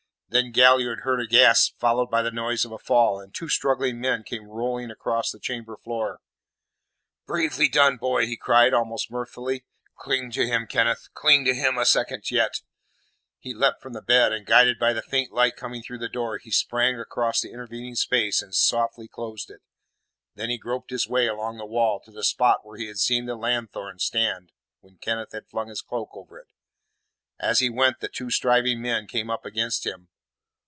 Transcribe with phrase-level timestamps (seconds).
[0.33, 3.99] Then Galliard heard a gasp, followed by the noise of a fall, and two struggling
[3.99, 6.21] men came rolling across the chamber floor.
[7.27, 9.65] "Bravely done, boy!" he cried, almost mirthfully.
[9.97, 12.61] "Cling to him, Kenneth; cling to him a second yet!"
[13.39, 16.37] He leapt from the bed, and guided by the faint light coming through the door,
[16.37, 19.59] he sprang across the intervening space and softly closed it.
[20.35, 23.25] Then he groped his way along the wall to the spot where he had seen
[23.25, 26.47] the lanthorn stand when Kenneth had flung his cloak over it.
[27.37, 30.07] As he went, the two striving men came up against him.